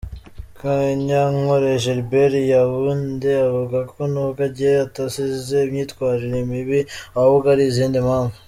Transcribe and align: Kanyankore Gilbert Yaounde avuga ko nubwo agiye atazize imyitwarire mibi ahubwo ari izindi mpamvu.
Kanyankore 0.59 1.71
Gilbert 1.83 2.35
Yaounde 2.53 3.29
avuga 3.47 3.77
ko 3.91 3.99
nubwo 4.11 4.39
agiye 4.47 4.73
atazize 4.87 5.57
imyitwarire 5.67 6.39
mibi 6.51 6.79
ahubwo 7.19 7.47
ari 7.53 7.63
izindi 7.71 7.97
mpamvu. 8.05 8.35